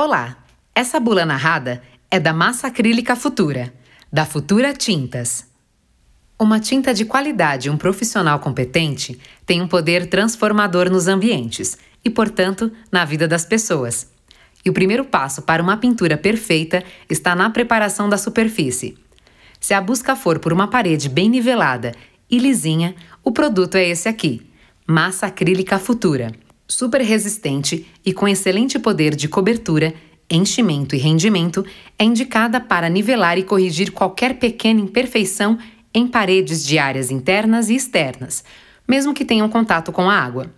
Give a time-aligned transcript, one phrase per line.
[0.00, 0.36] Olá!
[0.76, 3.74] Essa bula narrada é da massa acrílica Futura,
[4.12, 5.44] da Futura Tintas.
[6.38, 12.08] Uma tinta de qualidade e um profissional competente tem um poder transformador nos ambientes e,
[12.08, 14.08] portanto, na vida das pessoas.
[14.64, 18.96] E o primeiro passo para uma pintura perfeita está na preparação da superfície.
[19.58, 21.92] Se a busca for por uma parede bem nivelada
[22.30, 22.94] e lisinha,
[23.24, 24.48] o produto é esse aqui:
[24.86, 26.30] massa acrílica Futura
[26.68, 29.94] super resistente e com excelente poder de cobertura,
[30.30, 31.64] enchimento e rendimento,
[31.98, 35.58] é indicada para nivelar e corrigir qualquer pequena imperfeição
[35.94, 38.44] em paredes de áreas internas e externas,
[38.86, 40.52] mesmo que tenham contato com a água.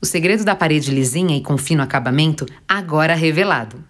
[0.00, 3.82] O segredo da parede lisinha e com fino acabamento agora revelado.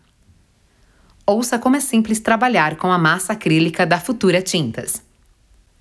[1.26, 5.02] Ouça como é simples trabalhar com a massa acrílica da Futura Tintas.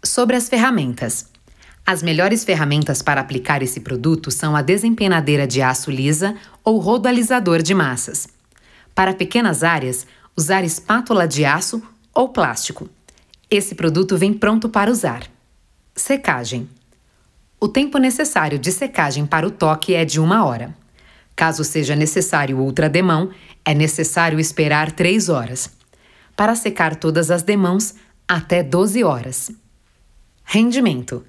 [0.04, 1.33] Sobre as ferramentas.
[1.86, 6.34] As melhores ferramentas para aplicar esse produto são a desempenadeira de aço lisa
[6.64, 8.28] ou rodalizador de massas.
[8.96, 11.84] Para pequenas áreas, usar espátula de aço
[12.14, 12.90] ou plástico.
[13.52, 15.24] Esse produto vem pronto para usar.
[15.94, 16.70] Secagem.
[17.60, 20.74] O tempo necessário de secagem para o toque é de uma hora.
[21.36, 23.30] Caso seja necessário outra demão,
[23.66, 25.70] é necessário esperar 3 horas.
[26.36, 27.94] Para secar todas as demãos,
[28.28, 29.52] até 12 horas.
[30.44, 31.26] Rendimento.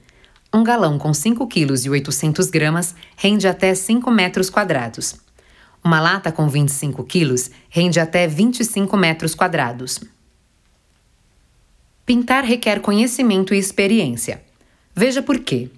[0.54, 5.16] Um galão com 5 kg e 800 gramas rende até 5 metros quadrados.
[5.82, 9.98] Uma lata com 25 quilos rende até 25 metros quadrados.
[12.06, 14.44] Pintar requer conhecimento e experiência.
[14.94, 15.68] Veja por quê.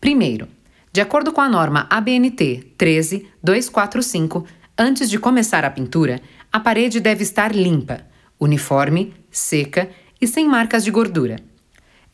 [0.00, 0.48] Primeiro,
[0.90, 4.46] de acordo com a norma ABNT 13245,
[4.78, 8.00] antes de começar a pintura, a parede deve estar limpa,
[8.40, 11.36] uniforme, seca e sem marcas de gordura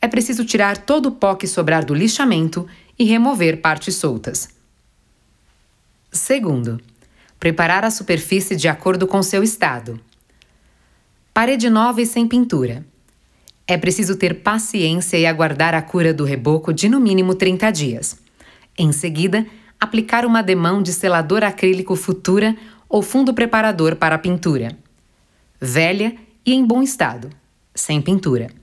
[0.03, 2.67] é preciso tirar todo o pó que sobrar do lixamento
[2.99, 4.49] e remover partes soltas.
[6.11, 6.77] Segundo,
[7.39, 9.97] preparar a superfície de acordo com seu estado.
[11.33, 12.85] Parede nova e sem pintura.
[13.65, 18.17] É preciso ter paciência e aguardar a cura do reboco de no mínimo 30 dias.
[18.77, 19.47] Em seguida,
[19.79, 22.57] aplicar uma demão de selador acrílico Futura
[22.89, 24.77] ou fundo preparador para a pintura.
[25.61, 26.13] Velha
[26.45, 27.29] e em bom estado,
[27.73, 28.62] sem pintura.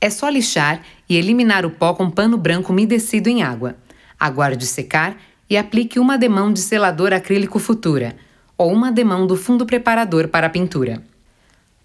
[0.00, 3.76] É só lixar e eliminar o pó com pano branco umedecido em água.
[4.18, 5.16] Aguarde secar
[5.50, 8.16] e aplique uma demão de selador acrílico Futura
[8.56, 11.02] ou uma demão do fundo preparador para a pintura.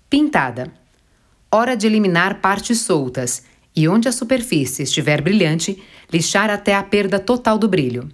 [0.10, 0.72] Pintada.
[1.52, 3.44] Hora de eliminar partes soltas
[3.76, 5.82] e onde a superfície estiver brilhante,
[6.12, 8.10] lixar até a perda total do brilho.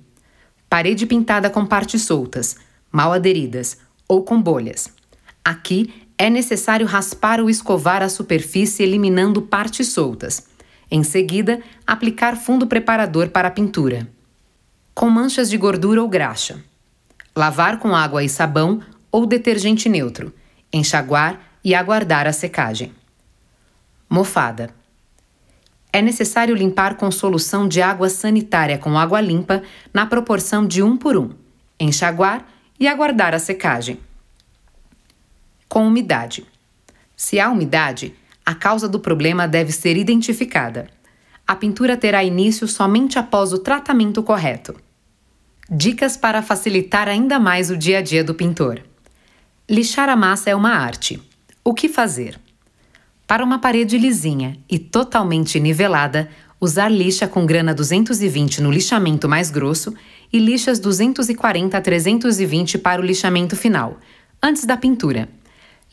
[0.70, 2.58] Parede pintada com partes soltas,
[2.92, 3.78] mal aderidas
[4.08, 4.94] ou com bolhas.
[5.44, 10.46] Aqui é necessário raspar ou escovar a superfície eliminando partes soltas.
[10.92, 14.06] Em seguida, aplicar fundo preparador para a pintura.
[14.94, 16.62] Com manchas de gordura ou graxa.
[17.34, 20.34] Lavar com água e sabão ou detergente neutro.
[20.74, 22.92] Enxaguar e aguardar a secagem.
[24.10, 24.72] Mofada.
[25.94, 29.64] É necessário limpar com solução de água sanitária com água limpa
[29.94, 31.30] na proporção de 1 por 1.
[31.80, 32.46] Enxaguar
[32.78, 34.00] e aguardar a secagem
[35.70, 36.44] com umidade.
[37.16, 40.88] Se há umidade, a causa do problema deve ser identificada.
[41.46, 44.76] A pintura terá início somente após o tratamento correto.
[45.70, 48.82] Dicas para facilitar ainda mais o dia a dia do pintor.
[49.70, 51.22] Lixar a massa é uma arte.
[51.64, 52.40] O que fazer?
[53.28, 56.28] Para uma parede lisinha e totalmente nivelada,
[56.60, 59.94] usar lixa com grana 220 no lixamento mais grosso
[60.34, 64.00] e lixas 240 a 320 para o lixamento final,
[64.42, 65.30] antes da pintura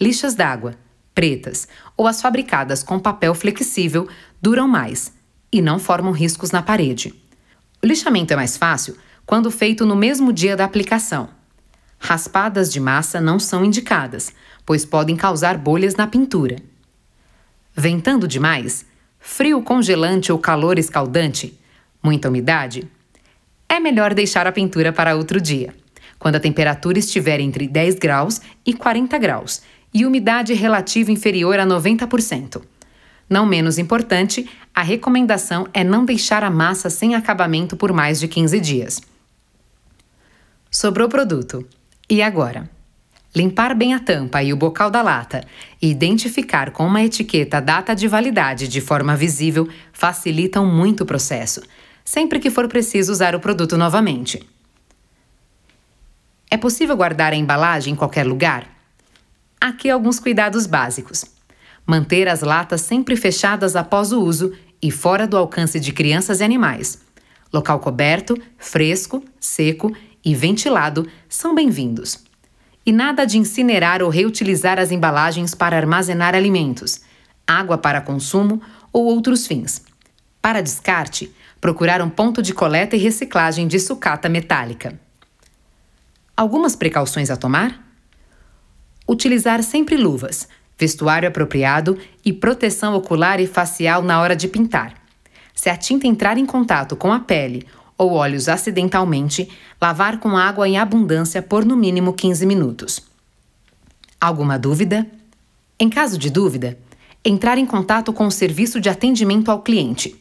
[0.01, 0.75] lixas d'água,
[1.15, 4.07] pretas ou as fabricadas com papel flexível
[4.41, 5.15] duram mais
[5.51, 7.15] e não formam riscos na parede.
[7.83, 11.31] O lixamento é mais fácil quando feito no mesmo dia da aplicação.
[11.99, 14.33] Raspadas de massa não são indicadas,
[14.65, 16.56] pois podem causar bolhas na pintura.
[17.75, 18.85] Ventando demais,
[19.19, 21.59] frio congelante ou calor escaldante,
[22.03, 22.89] muita umidade,
[23.69, 25.75] é melhor deixar a pintura para outro dia,
[26.19, 29.62] quando a temperatura estiver entre 10 graus e 40 graus
[29.96, 32.60] e umidade relativa inferior a 90%.
[33.31, 38.28] Não menos importante, a recomendação é não deixar a massa sem acabamento por mais de
[38.28, 39.00] 15 dias.
[40.70, 41.66] Sobrou produto.
[42.10, 42.69] E agora?
[43.34, 45.43] Limpar bem a tampa e o bocal da lata
[45.81, 51.06] e identificar com uma etiqueta a data de validade de forma visível facilitam muito o
[51.06, 51.62] processo,
[52.04, 54.46] sempre que for preciso usar o produto novamente.
[56.50, 58.75] É possível guardar a embalagem em qualquer lugar?
[59.67, 61.25] Aqui alguns cuidados básicos.
[61.85, 66.45] Manter as latas sempre fechadas após o uso e fora do alcance de crianças e
[66.45, 67.01] animais.
[67.53, 69.93] Local coberto, fresco, seco
[70.25, 72.23] e ventilado são bem-vindos.
[72.87, 77.01] E nada de incinerar ou reutilizar as embalagens para armazenar alimentos,
[77.45, 79.83] água para consumo ou outros fins.
[80.41, 84.97] Para descarte, procurar um ponto de coleta e reciclagem de sucata metálica.
[86.37, 87.85] Algumas precauções a tomar?
[89.08, 94.94] Utilizar sempre luvas, vestuário apropriado e proteção ocular e facial na hora de pintar.
[95.55, 97.67] Se a tinta entrar em contato com a pele
[97.97, 99.49] ou olhos acidentalmente,
[99.81, 103.00] lavar com água em abundância por no mínimo 15 minutos.
[104.20, 105.06] Alguma dúvida?
[105.79, 106.76] Em caso de dúvida,
[107.25, 110.17] entrar em contato com o serviço de atendimento ao cliente.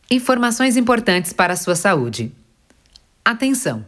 [0.08, 2.32] Informações importantes para a sua saúde.
[3.24, 3.84] Atenção!